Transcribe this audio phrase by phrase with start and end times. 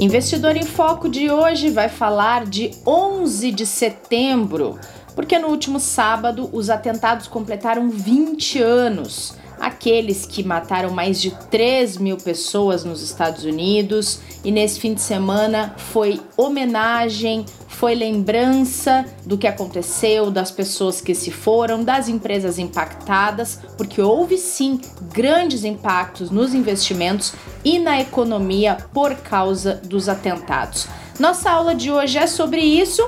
[0.00, 4.76] Investidor em Foco de hoje vai falar de 11 de setembro,
[5.14, 11.96] porque no último sábado os atentados completaram 20 anos aqueles que mataram mais de 3
[11.96, 14.20] mil pessoas nos Estados Unidos.
[14.44, 21.14] E nesse fim de semana foi homenagem, foi lembrança do que aconteceu, das pessoas que
[21.14, 24.80] se foram, das empresas impactadas, porque houve sim
[25.12, 27.32] grandes impactos nos investimentos
[27.64, 30.86] e na economia por causa dos atentados.
[31.18, 33.02] Nossa aula de hoje é sobre isso.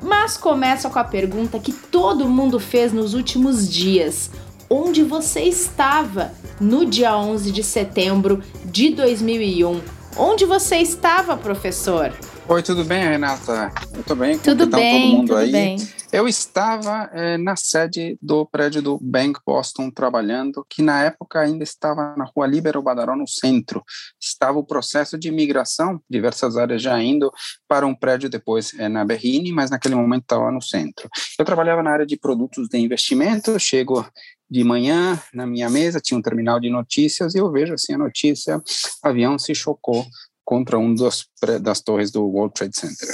[0.00, 4.30] Mas começa com a pergunta que todo mundo fez nos últimos dias:
[4.70, 9.80] onde você estava no dia 11 de setembro de 2001.
[10.16, 12.12] Onde você estava, professor?
[12.48, 13.70] Oi, tudo bem, Renata?
[13.94, 14.38] Eu tô bem.
[14.38, 15.52] Tudo bem, todo mundo tudo aí?
[15.52, 15.76] bem.
[16.10, 21.62] Eu estava é, na sede do prédio do Bank Boston trabalhando, que na época ainda
[21.62, 23.84] estava na rua Líbero Badaró, no centro.
[24.18, 27.30] Estava o processo de imigração, diversas áreas já indo
[27.68, 31.10] para um prédio depois é, na Berrine, mas naquele momento estava no centro.
[31.38, 34.06] Eu trabalhava na área de produtos de investimento, chego
[34.50, 37.98] de manhã na minha mesa, tinha um terminal de notícias e eu vejo assim a
[37.98, 38.62] notícia,
[39.02, 40.06] avião se chocou
[40.44, 41.26] contra um dos,
[41.60, 43.08] das torres do World Trade Center.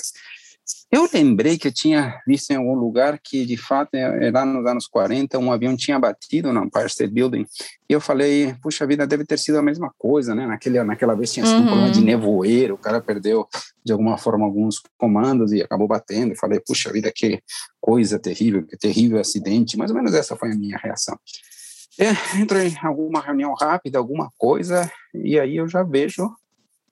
[0.90, 4.46] Eu lembrei que eu tinha visto em algum lugar que, de fato, é, é lá
[4.46, 7.44] nos anos 40, um avião tinha batido no Empire State Building.
[7.88, 10.46] E eu falei, puxa vida, deve ter sido a mesma coisa, né?
[10.46, 11.64] Naquele, naquela vez tinha sido uhum.
[11.64, 12.04] um problema de uhum.
[12.04, 13.46] nevoeiro, o cara perdeu,
[13.84, 16.32] de alguma forma, alguns comandos e acabou batendo.
[16.32, 17.42] Eu falei, puxa vida, que
[17.80, 19.76] coisa terrível, que terrível acidente.
[19.76, 21.18] Mais ou menos essa foi a minha reação.
[21.98, 26.28] É, entrei em alguma reunião rápida, alguma coisa, e aí eu já vejo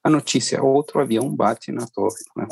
[0.02, 2.22] a notícia, outro avião bate na torre.
[2.36, 2.46] Né?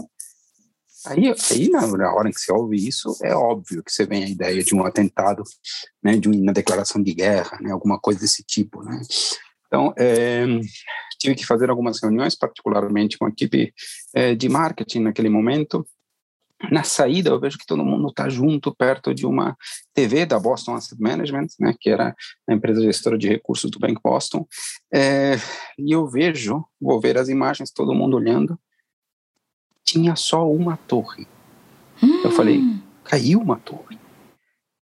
[1.07, 4.29] Aí, aí na, na, hora que você ouve isso, é óbvio que você vem a
[4.29, 5.43] ideia de um atentado,
[6.03, 9.01] né, de uma declaração de guerra, né, alguma coisa desse tipo, né.
[9.67, 10.45] Então, é,
[11.19, 13.73] tive que fazer algumas reuniões, particularmente com a equipe
[14.13, 15.87] é, de marketing naquele momento.
[16.71, 19.57] Na saída, eu vejo que todo mundo está junto, perto de uma
[19.95, 22.15] TV da Boston Asset Management, né, que era
[22.49, 24.47] a empresa gestora de recursos do Bank Boston,
[24.93, 25.37] é,
[25.79, 28.59] e eu vejo, vou ver as imagens, todo mundo olhando,
[29.91, 31.27] tinha só uma torre.
[32.03, 32.23] Hum.
[32.25, 32.81] Eu falei, hum.
[33.05, 33.99] caiu uma torre.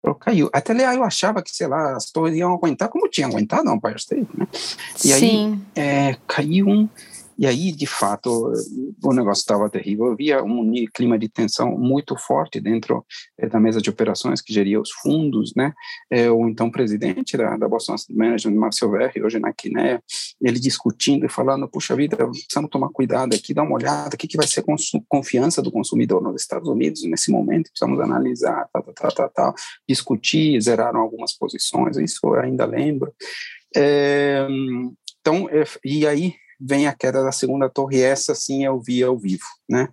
[0.02, 0.50] Eu, caiu.
[0.52, 3.74] Até lá eu achava que, sei lá, as torres iam aguentar, como tinha aguentado no
[3.74, 4.46] Empire State, né?
[4.52, 5.62] E Sim.
[5.74, 6.88] aí, é, caiu um
[7.38, 8.52] e aí, de fato,
[9.04, 10.12] o negócio estava terrível.
[10.12, 13.04] Havia um clima de tensão muito forte dentro
[13.38, 15.74] é, da mesa de operações que geria os fundos, né?
[16.10, 20.00] É, o então presidente da, da Boston Asset Management, Marcel Verri, hoje na Quiné,
[20.40, 24.28] ele discutindo e falando: puxa vida, precisamos tomar cuidado aqui, dar uma olhada, o que,
[24.28, 24.64] que vai ser
[25.06, 29.54] confiança do consumidor nos Estados Unidos nesse momento, precisamos analisar, tal, tal, tal, tal,
[29.86, 33.12] discutir, zeraram algumas posições, isso eu ainda lembro.
[33.76, 34.46] É,
[35.20, 35.48] então,
[35.84, 39.88] e aí vem a queda da segunda torre, essa sim eu vi ao vivo, né?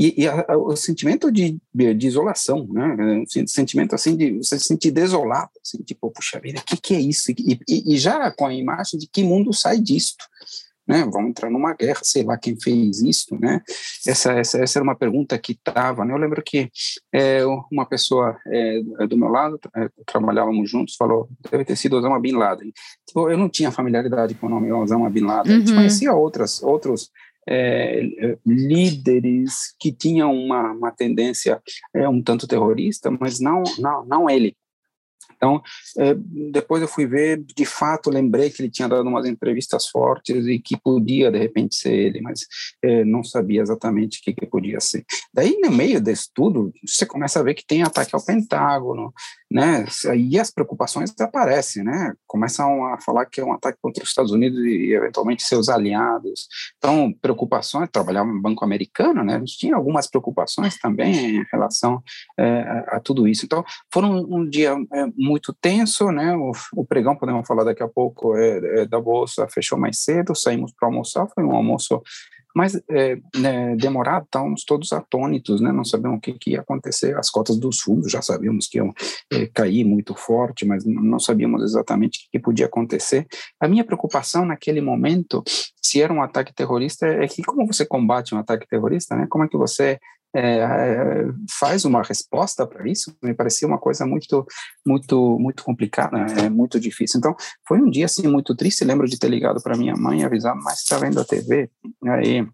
[0.00, 3.24] E, e a, a, o sentimento de, de, isolação, né?
[3.24, 6.94] O sentimento assim de você se sentir desolado, assim, tipo, puxa vida, o que, que
[6.94, 7.32] é isso?
[7.32, 10.24] E, e, e, já com a imagem de que mundo sai disto,
[10.88, 11.06] né?
[11.12, 13.60] Vamos entrar numa guerra, sei lá quem fez isso, né?
[14.06, 16.14] Essa, essa, essa era uma pergunta que estava, né?
[16.14, 16.70] Eu lembro que
[17.12, 22.18] é, uma pessoa é, do meu lado, é, trabalhávamos juntos, falou, deve ter sido Osama
[22.18, 22.72] Bin Laden.
[23.06, 25.56] Tipo, eu não tinha familiaridade com o nome Osama Bin Laden, uhum.
[25.56, 25.76] a gente uhum.
[25.76, 27.10] conhecia outras, outros
[27.46, 31.60] é, líderes que tinham uma, uma tendência
[31.94, 34.56] é, um tanto terrorista, mas não, não, não ele.
[35.36, 35.62] Então,
[35.98, 36.14] é,
[36.50, 40.58] depois eu fui ver, de fato, lembrei que ele tinha dado umas entrevistas fortes e
[40.58, 42.40] que podia, de repente, ser ele, mas
[42.82, 45.04] é, não sabia exatamente o que, que podia ser.
[45.32, 49.12] Daí, no meio desse tudo, você começa a ver que tem ataque ao Pentágono,
[49.50, 49.86] né?
[50.14, 52.12] E as preocupações aparecem, né?
[52.26, 56.46] Começam a falar que é um ataque contra os Estados Unidos e, eventualmente, seus aliados.
[56.76, 59.36] Então, preocupações, trabalhava no Banco Americano, né?
[59.36, 62.02] A gente tinha algumas preocupações também em relação
[62.38, 63.46] é, a, a, tudo isso.
[63.46, 66.36] Então, foram um dia é, muito tenso, né?
[66.36, 70.34] O, o, pregão, podemos falar daqui a pouco, é, é da Bolsa fechou mais cedo,
[70.34, 72.02] saímos para almoçar, foi um almoço
[72.58, 75.70] mais é, né, demorado, estávamos todos atônitos, né?
[75.70, 77.16] Não sabíamos o que, que, ia acontecer.
[77.16, 78.92] As cotas dos fundos já sabíamos que iam
[79.32, 83.28] é, cair muito forte, mas não sabíamos exatamente o que, podia acontecer.
[83.60, 85.40] A minha preocupação naquele momento,
[85.80, 89.28] se era um ataque terrorista, é que como você combate um ataque terrorista, né?
[89.30, 89.96] Como é que você
[90.36, 91.26] é,
[91.58, 94.46] faz uma resposta para isso me parecia uma coisa muito
[94.86, 97.34] muito muito complicada é muito difícil então
[97.66, 100.80] foi um dia assim muito triste lembro de ter ligado para minha mãe avisar mas
[100.80, 101.70] está vendo a TV
[102.04, 102.46] aí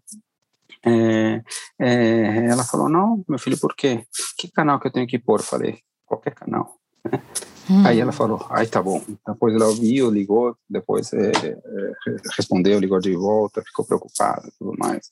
[0.83, 1.41] é,
[1.79, 4.05] é, ela falou não meu filho por quê
[4.37, 6.77] que canal que eu tenho que pôr falei qualquer canal
[7.69, 7.85] hum.
[7.85, 9.01] Aí ela falou, aí tá bom.
[9.27, 11.93] Depois ela ouviu, ligou, depois é, é,
[12.35, 15.11] respondeu, ligou de volta, ficou preocupada tudo mais.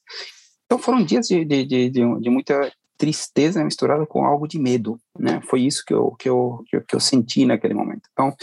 [0.66, 5.42] Então foram dias de, de, de, de, muita tristeza misturada com algo de medo, né?
[5.50, 8.10] Foi isso que eu, que eu, que eu, que eu senti naquele momento.
[8.12, 8.34] Então,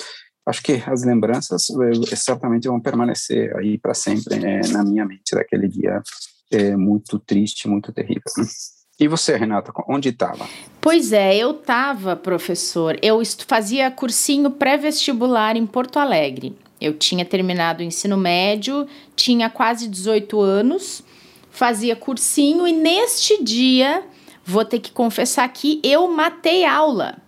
[0.46, 5.34] acho que as lembranças eh, certamente vão permanecer aí para sempre né, na minha mente
[5.34, 6.02] daquele dia
[6.50, 8.22] é, muito triste, muito terrível.
[8.36, 8.44] Né?
[8.98, 10.46] E você, Renata, onde estava?
[10.80, 12.98] Pois é, eu estava, professor.
[13.00, 16.54] Eu fazia cursinho pré-vestibular em Porto Alegre.
[16.78, 18.86] Eu tinha terminado o ensino médio,
[19.16, 21.02] tinha quase 18 anos,
[21.50, 24.02] fazia cursinho e neste dia,
[24.44, 27.18] vou ter que confessar que eu matei aula.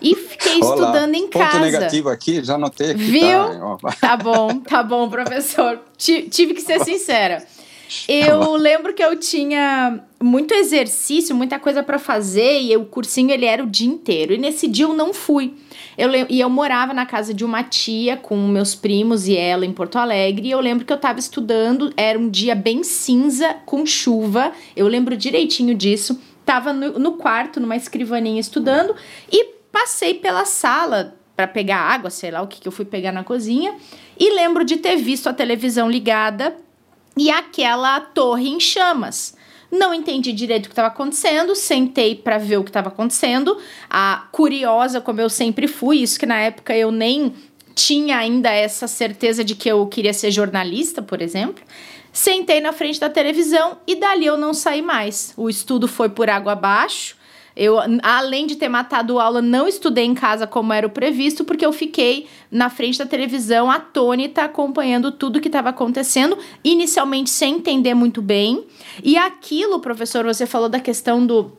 [0.00, 1.58] E fiquei Olá, estudando em ponto casa.
[1.58, 3.02] Ponto negativo aqui, já notei aqui.
[3.02, 3.78] Viu?
[3.78, 5.80] Tá, tá bom, tá bom, professor.
[5.96, 7.46] Tive que ser sincera.
[8.06, 13.46] Eu lembro que eu tinha muito exercício, muita coisa para fazer e o cursinho ele
[13.46, 14.34] era o dia inteiro.
[14.34, 15.54] E nesse dia eu não fui.
[15.96, 19.72] Eu, e eu morava na casa de uma tia com meus primos e ela em
[19.72, 20.48] Porto Alegre.
[20.48, 24.52] E eu lembro que eu estava estudando, era um dia bem cinza, com chuva.
[24.76, 26.20] Eu lembro direitinho disso.
[26.44, 28.94] Tava no, no quarto, numa escrivaninha estudando
[29.30, 33.12] e passei pela sala para pegar água, sei lá o que, que eu fui pegar
[33.12, 33.76] na cozinha.
[34.18, 36.56] E lembro de ter visto a televisão ligada
[37.16, 39.36] e aquela torre em chamas.
[39.70, 43.58] Não entendi direito o que estava acontecendo, sentei para ver o que estava acontecendo.
[43.88, 47.34] A curiosa, como eu sempre fui, isso que na época eu nem
[47.74, 51.62] tinha ainda essa certeza de que eu queria ser jornalista, por exemplo.
[52.12, 55.34] Sentei na frente da televisão e dali eu não saí mais.
[55.36, 57.17] O estudo foi por água abaixo.
[57.58, 61.66] Eu, além de ter matado aula, não estudei em casa como era o previsto, porque
[61.66, 67.94] eu fiquei na frente da televisão atônita, acompanhando tudo que estava acontecendo, inicialmente sem entender
[67.94, 68.64] muito bem.
[69.02, 71.50] E aquilo, professor, você falou da questão do,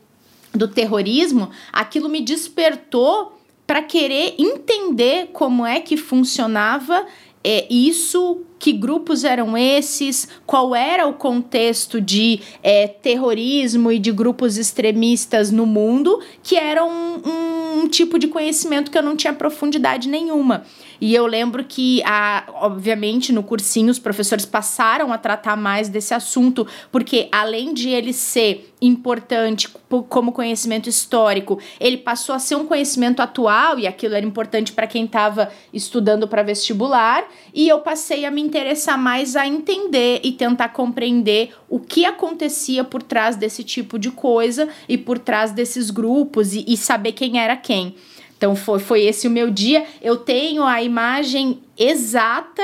[0.55, 3.37] do terrorismo, aquilo me despertou
[3.67, 7.05] para querer entender como é que funcionava
[7.43, 14.11] é, isso que grupos eram esses, qual era o contexto de é, terrorismo e de
[14.11, 19.15] grupos extremistas no mundo, que era um, um, um tipo de conhecimento que eu não
[19.15, 20.65] tinha profundidade nenhuma.
[21.01, 26.13] E eu lembro que, a, obviamente, no cursinho, os professores passaram a tratar mais desse
[26.13, 29.67] assunto, porque além de ele ser importante
[30.07, 34.87] como conhecimento histórico, ele passou a ser um conhecimento atual, e aquilo era importante para
[34.87, 40.31] quem estava estudando para vestibular, e eu passei a me interessar mais a entender e
[40.31, 45.89] tentar compreender o que acontecia por trás desse tipo de coisa e por trás desses
[45.89, 47.95] grupos e, e saber quem era quem.
[48.39, 49.85] Então foi, foi esse o meu dia.
[50.01, 52.63] Eu tenho a imagem exata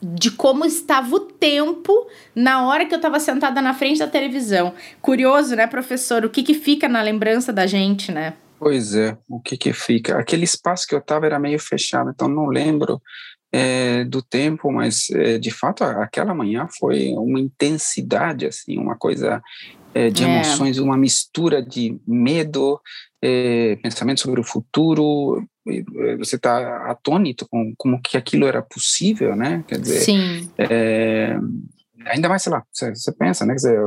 [0.00, 4.74] de como estava o tempo na hora que eu estava sentada na frente da televisão.
[5.02, 6.24] Curioso, né, professor?
[6.24, 8.34] O que, que fica na lembrança da gente, né?
[8.60, 10.16] Pois é, o que que fica?
[10.18, 13.02] Aquele espaço que eu estava era meio fechado, então não lembro
[13.52, 19.42] é, do tempo, mas é, de fato aquela manhã foi uma intensidade, assim, uma coisa
[19.96, 22.78] é, de emoções, uma mistura de medo,
[23.22, 29.34] é, pensamento sobre o futuro, é, você está atônito com como que aquilo era possível,
[29.34, 29.64] né?
[29.66, 30.50] Quer dizer, Sim.
[30.58, 31.36] É,
[32.06, 33.54] ainda mais, sei lá, você, pensa, né?
[33.54, 33.80] Quer dizer,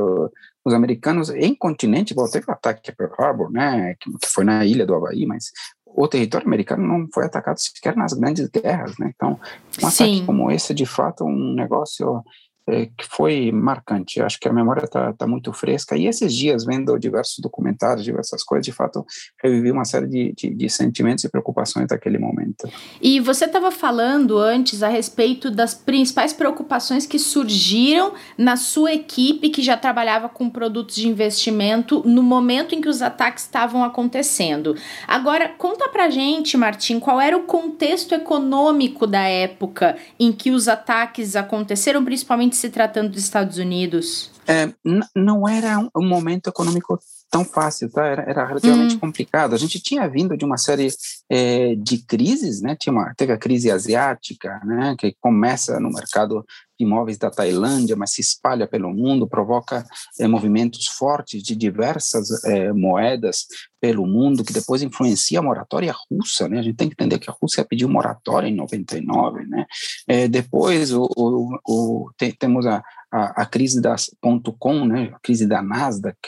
[0.64, 3.94] os americanos em continente, bom, teve o ataque a Pearl Harbor, né?
[4.00, 5.50] Que, que foi na ilha do Havaí, mas
[5.86, 9.12] o território americano não foi atacado sequer nas grandes guerras, né?
[9.14, 9.40] Então,
[9.82, 10.04] um Sim.
[10.04, 12.22] ataque como esse, de fato, um negócio
[12.70, 14.20] é, que foi marcante.
[14.20, 15.96] Acho que a memória está tá muito fresca.
[15.96, 19.04] E esses dias, vendo diversos documentários, diversas coisas, de fato,
[19.42, 22.68] revivi uma série de, de, de sentimentos e preocupações daquele momento.
[23.00, 29.50] E você estava falando antes a respeito das principais preocupações que surgiram na sua equipe
[29.50, 34.76] que já trabalhava com produtos de investimento no momento em que os ataques estavam acontecendo.
[35.08, 40.68] Agora, conta pra gente, Martim, qual era o contexto econômico da época em que os
[40.68, 44.30] ataques aconteceram, principalmente se tratando dos Estados Unidos?
[44.46, 44.72] É,
[45.14, 46.98] não era um, um, momento econômico
[47.30, 48.04] tão fácil, tá?
[48.04, 48.98] Era, era relativamente hum.
[48.98, 49.54] complicado.
[49.54, 50.88] A gente tinha vindo de uma série
[51.30, 52.76] é, de crises, né?
[52.78, 54.94] Tinha uma, teve a crise asiática, né?
[54.98, 56.44] Que começa no mercado
[56.82, 59.84] imóveis da Tailândia, mas se espalha pelo mundo, provoca
[60.18, 63.46] é, movimentos fortes de diversas é, moedas
[63.80, 66.58] pelo mundo, que depois influencia a moratória russa, né?
[66.58, 69.64] A gente tem que entender que a Rússia pediu moratória em 99, né?
[70.06, 74.10] É, depois o, o, o tem, temos a, a, a, crise das
[74.58, 75.10] .com, né?
[75.14, 76.18] A crise da Nasdaq,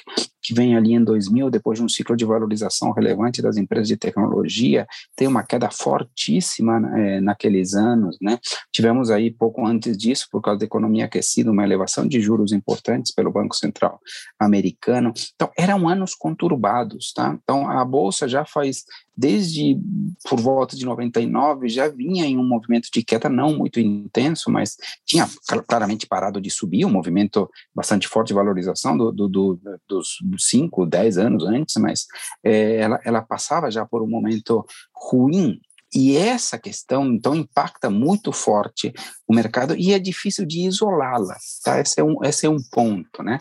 [0.43, 3.97] que vem ali em 2000, depois de um ciclo de valorização relevante das empresas de
[3.97, 8.39] tecnologia, tem uma queda fortíssima é, naqueles anos, né?
[8.73, 13.13] Tivemos aí pouco antes disso, por causa da economia aquecida, uma elevação de juros importantes
[13.13, 14.01] pelo Banco Central
[14.39, 15.13] americano.
[15.35, 17.39] Então, eram anos conturbados, tá?
[17.43, 18.85] Então, a bolsa já faz
[19.17, 19.79] desde
[20.29, 24.77] por volta de 99 já vinha em um movimento de queda não muito intenso, mas
[25.05, 25.29] tinha
[25.69, 30.87] claramente parado de subir, um movimento bastante forte de valorização do, do, do dos 5,
[30.87, 32.07] 10 anos antes, mas
[32.45, 35.61] é, ela, ela passava já por um momento ruim
[35.95, 38.93] e essa questão, então, impacta muito forte
[39.29, 41.81] o mercado e é difícil de isolá-la, tá?
[41.81, 43.39] Esse é um, esse é um ponto, né?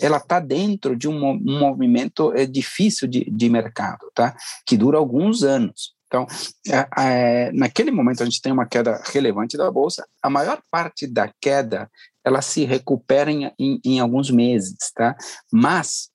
[0.00, 4.36] Ela está dentro de um, um, movimento é, difícil de, de mercado, tá?
[4.64, 5.92] Que dura alguns anos.
[6.06, 6.24] Então,
[6.68, 10.06] é, é, naquele momento a gente tem uma queda relevante da bolsa.
[10.22, 11.90] A maior parte da queda
[12.24, 15.16] ela se recupera em, em, em alguns meses, tá?
[15.52, 16.10] Mas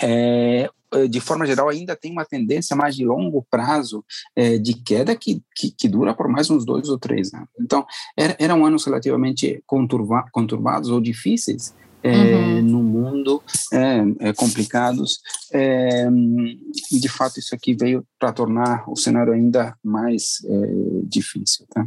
[0.00, 4.74] é, eh, de forma geral, ainda tem uma tendência mais de longo prazo é, de
[4.74, 7.48] queda que, que, que, dura por mais uns dois ou três anos.
[7.60, 7.84] Então,
[8.16, 12.62] era, eram anos relativamente conturba, conturbados ou difíceis é, uhum.
[12.62, 15.18] no mundo, é, complicados,
[15.52, 20.38] e de fato isso aqui veio para tornar o cenário ainda mais
[21.08, 21.66] difícil.
[21.68, 21.84] Tá?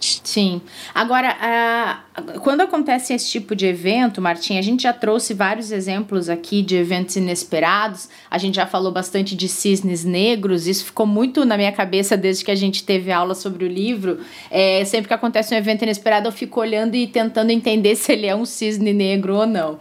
[0.00, 0.60] Sim.
[0.94, 2.04] Agora,
[2.42, 6.76] quando acontece esse tipo de evento, Martim, a gente já trouxe vários exemplos aqui de
[6.76, 8.08] eventos inesperados.
[8.30, 10.66] A gente já falou bastante de cisnes negros.
[10.66, 14.20] Isso ficou muito na minha cabeça desde que a gente teve aula sobre o livro.
[14.50, 18.26] É, sempre que acontece um evento inesperado, eu fico olhando e tentando entender se ele
[18.26, 19.78] é um cisne negro ou não.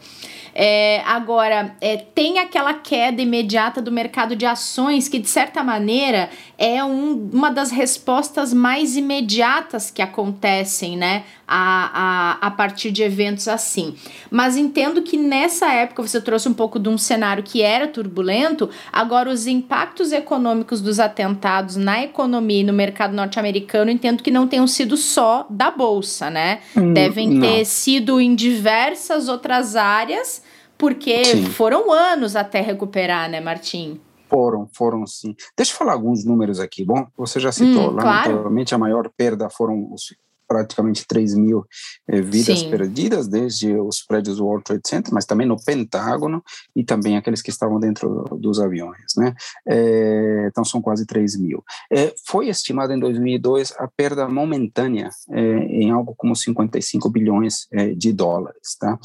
[0.59, 6.31] É, agora, é, tem aquela queda imediata do mercado de ações que, de certa maneira,
[6.57, 11.25] é um, uma das respostas mais imediatas que acontecem, né?
[11.47, 13.95] A, a, a partir de eventos assim.
[14.31, 18.69] Mas entendo que nessa época você trouxe um pouco de um cenário que era turbulento,
[18.91, 24.45] agora os impactos econômicos dos atentados na economia e no mercado norte-americano entendo que não
[24.45, 26.59] tenham sido só da Bolsa, né?
[26.75, 27.47] Hum, Devem não.
[27.47, 30.46] ter sido em diversas outras áreas
[30.77, 31.45] porque sim.
[31.45, 33.99] foram anos até recuperar, né, Martim?
[34.29, 35.35] Foram, foram sim.
[35.55, 36.83] Deixa eu falar alguns números aqui.
[36.83, 38.83] Bom, você já citou, hum, lamentavelmente claro.
[38.83, 40.13] a maior perda foram os
[40.47, 41.65] praticamente 3 mil
[42.07, 42.69] eh, vidas Sim.
[42.69, 46.41] perdidas, desde os prédios do World Trade Center, mas também no Pentágono
[46.75, 49.35] e também aqueles que estavam dentro dos aviões, né?
[49.67, 51.63] É, então são quase 3 mil.
[51.91, 57.67] É, foi estimada em 2002 a perda momentânea é, em algo como 55 bilhões
[57.97, 58.97] de dólares, tá?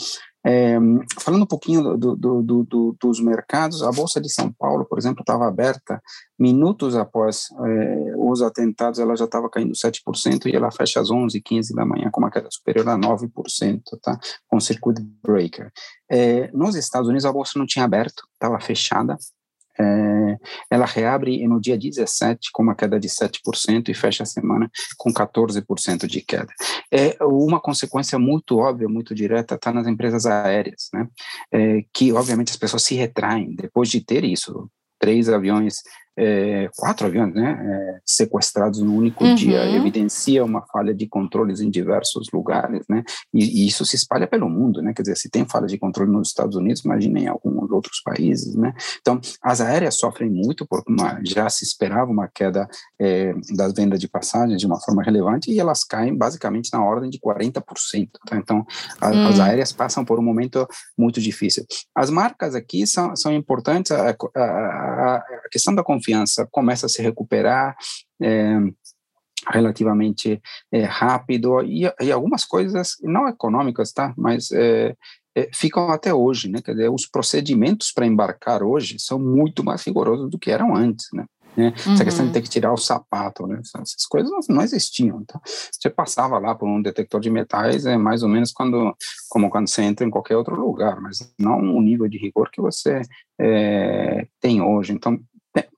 [0.45, 0.77] É,
[1.21, 5.21] falando um pouquinho do, do, do, dos mercados, a Bolsa de São Paulo, por exemplo,
[5.21, 6.03] estava aberta
[6.39, 11.41] minutos após é, os atentados, ela já estava caindo 7% e ela fecha às 11,
[11.41, 14.19] 15 da manhã com uma queda superior a 9%, tá?
[14.49, 15.71] com circuit breaker.
[16.11, 19.17] É, nos Estados Unidos, a Bolsa não tinha aberto, estava fechada,
[19.79, 20.37] é,
[20.71, 25.13] ela reabre no dia 17 com uma queda de 7% e fecha a semana com
[25.13, 26.53] 14% de queda.
[26.91, 31.09] É uma consequência muito óbvia, muito direta, está nas empresas aéreas, né?
[31.53, 35.77] É, que obviamente as pessoas se retraem depois de ter isso, três aviões
[36.17, 39.35] é, quatro aviões né, é, sequestrados no único uhum.
[39.35, 43.03] dia, evidencia uma falha de controles em diversos lugares, né,
[43.33, 46.11] e, e, isso se espalha pelo mundo, né, quer dizer, se tem falha de controle
[46.11, 50.93] nos Estados Unidos, imaginem em alguns outros países, né, então as aéreas sofrem muito porque
[50.93, 52.69] uma, já se esperava uma queda
[53.01, 57.09] é, das vendas de passagens de uma forma relevante e elas caem basicamente na ordem
[57.09, 57.63] de 40%,
[58.27, 58.37] tá?
[58.37, 58.67] então
[59.01, 59.29] a, uhum.
[59.29, 60.67] as aéreas passam por um momento
[60.97, 61.65] muito difícil.
[61.95, 67.01] As marcas aqui são, são importantes, a, a, a questão da confiança começa a se
[67.01, 67.77] recuperar
[68.21, 68.59] é,
[69.51, 70.41] relativamente
[70.73, 74.13] é, rápido e, e, algumas coisas não econômicas, tá?
[74.17, 74.95] Mas é,
[75.35, 76.61] é ficam até hoje, né?
[76.61, 81.07] Quer dizer, os procedimentos para embarcar hoje são muito mais rigorosos do que eram antes,
[81.13, 81.25] né?
[81.57, 81.73] Né?
[81.87, 81.93] Uhum.
[81.93, 83.61] Essa questão de ter que tirar o sapato, né?
[83.61, 85.21] essas coisas não, não existiam.
[85.21, 88.97] Então, você passava lá por um detector de metais, é mais ou menos quando,
[89.29, 92.61] como quando você entra em qualquer outro lugar, mas não o nível de rigor que
[92.61, 93.03] você
[93.39, 94.93] é, tem hoje.
[94.93, 95.19] Então,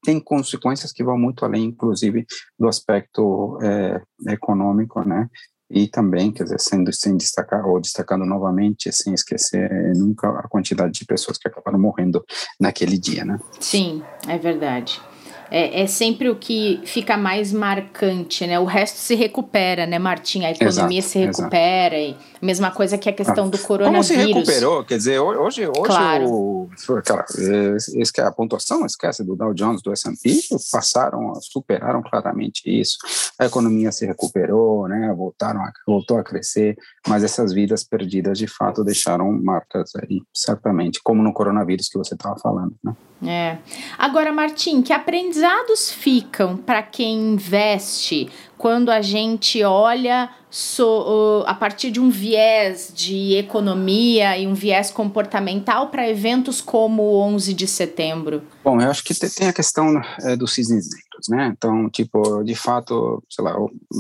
[0.02, 2.26] tem consequências que vão muito além, inclusive,
[2.58, 4.00] do aspecto é,
[4.32, 5.28] econômico, né?
[5.70, 10.92] E também, quer dizer, sendo sem destacar, ou destacando novamente, sem esquecer nunca a quantidade
[10.92, 12.22] de pessoas que acabaram morrendo
[12.60, 13.38] naquele dia, né?
[13.58, 15.00] Sim, é verdade.
[15.50, 18.58] É, é, sempre o que fica mais marcante, né?
[18.58, 20.44] O resto se recupera, né, Martim?
[20.44, 22.20] A economia exato, se recupera exato.
[22.40, 24.08] e mesma coisa que a questão ah, do coronavírus.
[24.08, 24.84] Como se recuperou?
[24.84, 26.26] Quer dizer, hoje, hoje claro.
[26.30, 26.68] o,
[27.04, 32.98] cara, é, a pontuação, esquece do Dow Jones, do S&P, passaram, superaram claramente isso.
[33.38, 35.12] A economia se recuperou, né?
[35.16, 41.00] Voltaram a, voltou a crescer, mas essas vidas perdidas de fato deixaram marcas aí, certamente,
[41.02, 42.94] como no coronavírus que você estava falando, né?
[43.26, 43.58] É.
[43.99, 51.90] Agora, Martim, que aprendizados ficam para quem investe quando a gente olha so, a partir
[51.90, 57.66] de um viés de economia e um viés comportamental para eventos como o 11 de
[57.66, 58.42] setembro?
[58.62, 61.52] Bom, eu acho que tem a questão é, dos cisnes negros, né?
[61.56, 63.56] Então, tipo, de fato, sei lá,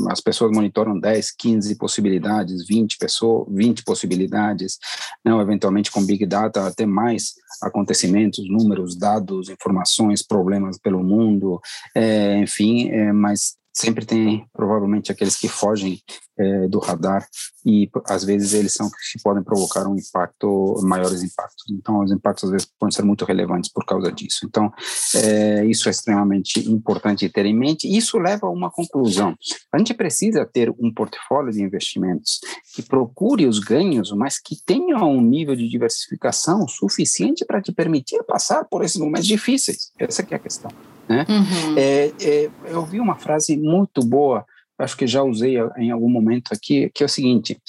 [0.08, 4.78] as pessoas monitoram 10, 15 possibilidades, 20 pessoas, 20 possibilidades,
[5.24, 5.32] né?
[5.40, 11.60] Eventualmente com Big Data até mais acontecimentos, números, dados, informações, problemas pelo mundo,
[11.94, 16.00] é, enfim, é, mas sempre tem provavelmente aqueles que fogem
[16.38, 17.26] é, do radar
[17.64, 21.64] e às vezes eles são que podem provocar um impacto maiores impactos.
[21.70, 24.40] Então os impactos às vezes podem ser muito relevantes por causa disso.
[24.44, 24.72] Então
[25.14, 27.88] é, isso é extremamente importante ter em mente.
[27.88, 29.34] Isso leva a uma conclusão.
[29.72, 32.40] A gente precisa ter um portfólio de investimentos
[32.74, 38.22] que procure os ganhos mas que tenha um nível de diversificação suficiente para te permitir
[38.24, 39.92] passar por esses momentos difíceis.
[39.98, 40.70] Essa é a questão
[41.08, 41.26] né?
[41.28, 41.78] Uhum.
[41.78, 44.44] É, é, eu vi uma frase muito boa,
[44.78, 47.60] acho que já usei em algum momento aqui, que é o seguinte: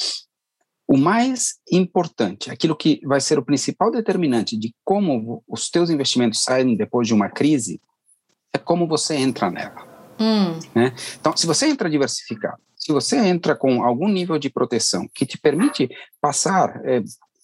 [0.87, 6.43] o mais importante, aquilo que vai ser o principal determinante de como os teus investimentos
[6.43, 7.81] saem depois de uma crise,
[8.53, 9.95] é como você entra nela.
[10.19, 10.59] Hum.
[10.73, 10.93] Né?
[11.19, 15.37] Então, se você entra diversificado, se você entra com algum nível de proteção que te
[15.37, 15.89] permite
[16.21, 17.01] passar é,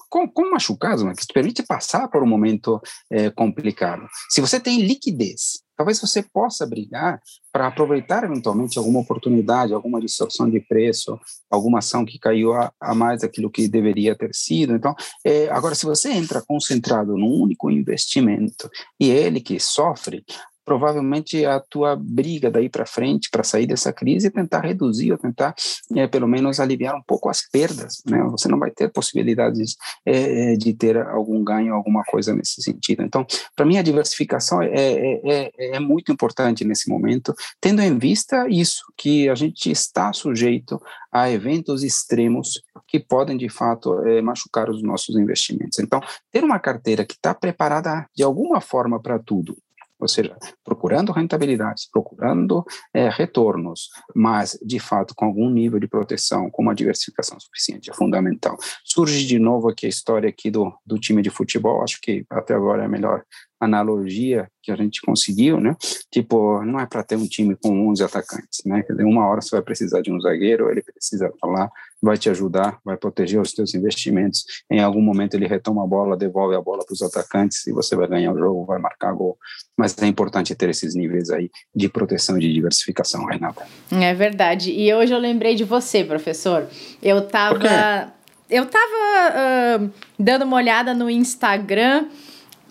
[0.08, 2.80] com, com machucados, mas que te permite passar por um momento
[3.10, 4.06] é, complicado.
[4.30, 7.20] Se você tem liquidez, talvez você possa brigar
[7.52, 11.20] para aproveitar eventualmente alguma oportunidade, alguma distorção de preço,
[11.50, 14.76] alguma ação que caiu a, a mais daquilo que deveria ter sido.
[14.76, 14.94] Então,
[15.26, 18.70] é, agora, se você entra concentrado num único investimento
[19.00, 20.24] e ele que sofre,
[20.64, 25.18] provavelmente a tua briga daí para frente para sair dessa crise é tentar reduzir ou
[25.18, 25.54] tentar
[25.96, 28.22] é, pelo menos aliviar um pouco as perdas, né?
[28.32, 29.76] Você não vai ter possibilidades
[30.06, 33.04] é, de ter algum ganho, alguma coisa nesse sentido.
[33.04, 33.26] Então,
[33.56, 38.48] para mim a diversificação é, é, é, é muito importante nesse momento, tendo em vista
[38.50, 44.70] isso que a gente está sujeito a eventos extremos que podem de fato é, machucar
[44.70, 45.80] os nossos investimentos.
[45.80, 46.02] Então,
[46.32, 49.58] ter uma carteira que está preparada de alguma forma para tudo,
[50.02, 56.50] ou seja, procurando rentabilidades, procurando é, retornos, mas de fato com algum nível de proteção,
[56.50, 58.58] com uma diversificação suficiente, é fundamental.
[58.84, 62.54] Surge de novo aqui a história aqui do, do time de futebol, acho que até
[62.54, 63.24] agora é a melhor
[63.62, 65.76] analogia que a gente conseguiu, né?
[66.12, 68.82] Tipo, não é para ter um time com 11 atacantes, né?
[68.82, 71.70] Quer dizer, uma hora você vai precisar de um zagueiro, ele precisa estar lá,
[72.02, 74.44] vai te ajudar, vai proteger os teus investimentos.
[74.70, 77.96] Em algum momento ele retoma a bola, devolve a bola para os atacantes e você
[77.96, 79.38] vai ganhar o jogo, vai marcar gol.
[79.78, 83.66] Mas é importante ter esses níveis aí de proteção e de diversificação, Renata.
[83.92, 84.72] É verdade.
[84.72, 86.68] E hoje eu lembrei de você, professor.
[87.02, 88.12] Eu tava
[88.50, 92.08] eu tava uh, dando uma olhada no Instagram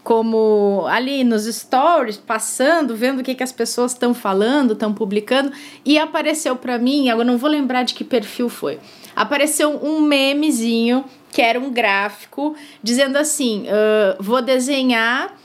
[0.03, 5.53] como ali nos stories, passando, vendo o que, que as pessoas estão falando, estão publicando,
[5.85, 8.79] e apareceu para mim, eu não vou lembrar de que perfil foi,
[9.15, 15.40] apareceu um memezinho que era um gráfico dizendo assim: uh, vou desenhar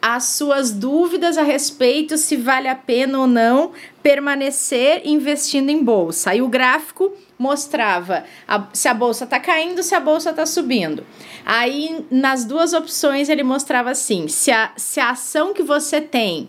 [0.00, 6.34] as suas dúvidas a respeito se vale a pena ou não permanecer investindo em bolsa.
[6.34, 11.04] E o gráfico mostrava a, se a bolsa está caindo, se a bolsa está subindo.
[11.44, 16.48] Aí, nas duas opções, ele mostrava assim: se a, se a ação que você tem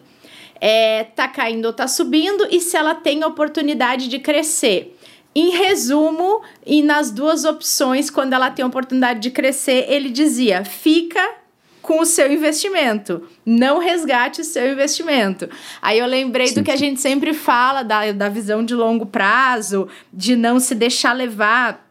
[0.61, 4.95] é, tá caindo ou tá subindo, e se ela tem oportunidade de crescer.
[5.33, 11.39] Em resumo, e nas duas opções, quando ela tem oportunidade de crescer, ele dizia: fica
[11.89, 13.23] com o seu investimento.
[13.43, 15.49] Não resgate o seu investimento.
[15.81, 19.87] Aí eu lembrei do que a gente sempre fala da, da visão de longo prazo,
[20.13, 21.89] de não se deixar levar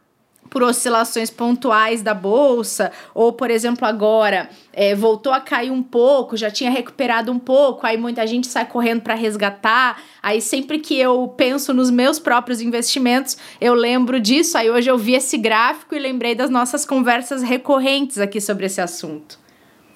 [0.49, 6.37] por oscilações pontuais da bolsa, ou por exemplo, agora é, voltou a cair um pouco,
[6.37, 10.01] já tinha recuperado um pouco, aí muita gente sai correndo para resgatar.
[10.23, 14.57] Aí sempre que eu penso nos meus próprios investimentos, eu lembro disso.
[14.57, 18.81] Aí hoje eu vi esse gráfico e lembrei das nossas conversas recorrentes aqui sobre esse
[18.81, 19.48] assunto.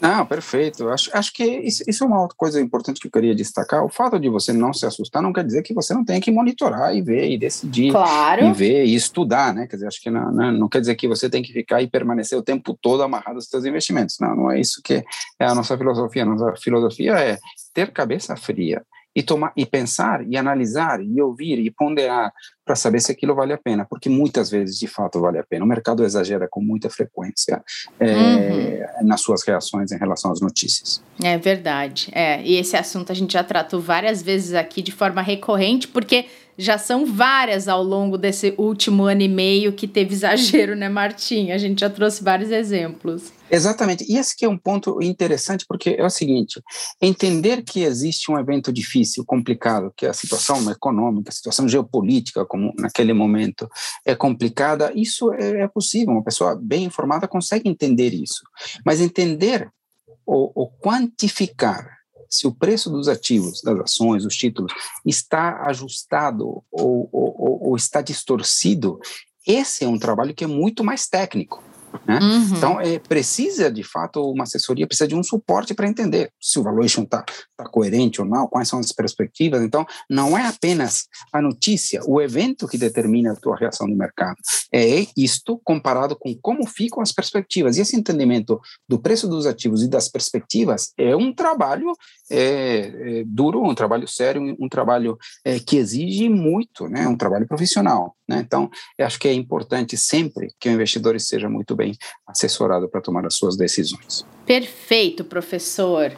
[0.02, 0.88] Não, perfeito.
[0.88, 3.84] Acho, acho que isso, isso, é uma outra coisa importante que eu queria destacar.
[3.84, 6.32] O fato de você não se assustar não quer dizer que você não tenha que
[6.32, 7.92] monitorar e ver e decidir.
[7.92, 8.46] Claro.
[8.46, 9.68] E ver e estudar, né?
[9.68, 11.86] Quer dizer, acho que não, não, não, quer dizer que você tem que ficar e
[11.86, 14.16] permanecer o tempo todo amarrado aos seus investimentos.
[14.20, 15.04] Não, não é isso que
[15.38, 16.24] é a nossa filosofia.
[16.24, 17.38] A nossa filosofia é
[17.72, 22.32] ter cabeça fria e tomar e pensar e analisar e ouvir e ponderar
[22.64, 25.64] para saber se aquilo vale a pena, porque muitas vezes de fato vale a pena.
[25.64, 27.62] O mercado exagera com muita frequência
[27.98, 29.06] é, uhum.
[29.06, 31.02] nas suas reações em relação às notícias.
[31.22, 32.08] É verdade.
[32.12, 36.26] É, e esse assunto a gente já tratou várias vezes aqui de forma recorrente, porque
[36.56, 41.50] já são várias ao longo desse último ano e meio que teve exagero, né, Martim?
[41.50, 43.32] A gente já trouxe vários exemplos.
[43.50, 44.04] Exatamente.
[44.10, 46.60] E esse que é um ponto interessante, porque é o seguinte:
[47.00, 52.44] entender que existe um evento difícil, complicado, que é a situação econômica, a situação geopolítica,
[52.44, 53.68] como naquele momento
[54.04, 56.12] é complicada, isso é, é possível.
[56.12, 58.42] Uma pessoa bem informada consegue entender isso.
[58.84, 59.70] Mas entender
[60.26, 62.01] ou, ou quantificar
[62.32, 64.72] se o preço dos ativos, das ações, dos títulos,
[65.04, 68.98] está ajustado ou, ou, ou está distorcido,
[69.46, 71.62] esse é um trabalho que é muito mais técnico.
[72.06, 72.18] Né?
[72.20, 72.56] Uhum.
[72.56, 76.62] Então, é, precisa, de fato, uma assessoria, precisa de um suporte para entender se o
[76.62, 77.24] valuation está
[77.56, 79.62] tá coerente ou não, quais são as perspectivas.
[79.62, 84.36] Então, não é apenas a notícia, o evento que determina a tua reação no mercado.
[84.72, 87.76] É isto comparado com como ficam as perspectivas.
[87.76, 91.92] E esse entendimento do preço dos ativos e das perspectivas é um trabalho
[92.30, 97.06] é, é duro, um trabalho sério, um, trabalho é, que exige muito, né?
[97.06, 98.16] um trabalho profissional.
[98.26, 98.40] Né?
[98.40, 103.00] Então, eu acho que é importante sempre que o investidor esteja muito bem assessorado para
[103.00, 104.24] tomar as suas decisões.
[104.46, 106.12] Perfeito, professor.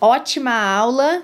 [0.00, 1.22] Ótima aula.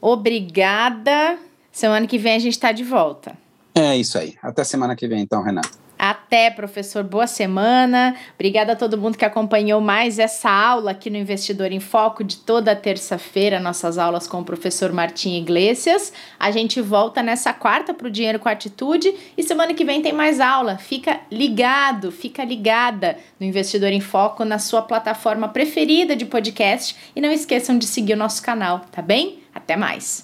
[0.00, 1.38] Obrigada.
[1.70, 3.36] Semana que vem a gente está de volta.
[3.74, 4.34] É isso aí.
[4.42, 5.78] Até semana que vem, então, Renato.
[5.98, 7.02] Até, professor.
[7.02, 8.14] Boa semana.
[8.36, 12.36] Obrigada a todo mundo que acompanhou mais essa aula aqui no Investidor em Foco de
[12.36, 16.12] toda terça-feira, nossas aulas com o professor Martim Iglesias.
[16.38, 20.12] A gente volta nessa quarta para o Dinheiro com Atitude e semana que vem tem
[20.12, 20.78] mais aula.
[20.78, 27.20] Fica ligado, fica ligada no Investidor em Foco na sua plataforma preferida de podcast e
[27.20, 29.40] não esqueçam de seguir o nosso canal, tá bem?
[29.52, 30.22] Até mais.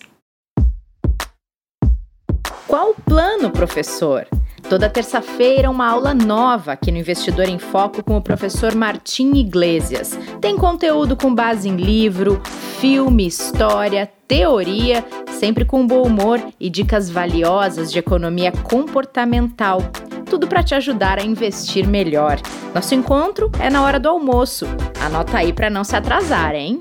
[2.68, 4.26] Qual o plano, professor?
[4.68, 10.18] Toda terça-feira, uma aula nova aqui no Investidor em Foco com o professor Martim Iglesias.
[10.40, 12.40] Tem conteúdo com base em livro,
[12.80, 19.78] filme, história, teoria, sempre com bom humor e dicas valiosas de economia comportamental.
[20.24, 22.40] Tudo para te ajudar a investir melhor.
[22.74, 24.66] Nosso encontro é na hora do almoço.
[25.00, 26.80] Anota aí para não se atrasar, hein?